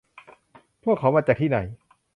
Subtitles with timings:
[0.83, 1.57] พวกเขามาจากที่ไหน